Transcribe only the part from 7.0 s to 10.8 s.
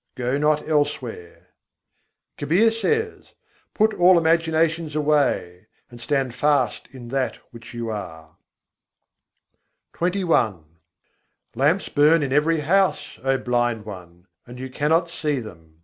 that which you are." XXI II. 33. ghar ghar dîpak barai